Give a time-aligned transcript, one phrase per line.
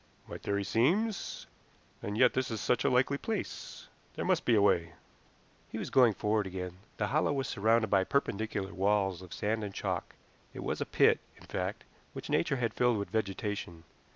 [0.27, 1.45] "My theory seems
[2.01, 3.87] and yet this is such a likely place.
[4.15, 4.93] There must be a way."
[5.69, 6.77] He was going forward again.
[6.97, 10.15] The hollow was surrounded by perpendicular walls of sand and chalk;
[10.55, 11.83] it was a pit, in fact,
[12.13, 13.83] which Nature had filled with vegetation.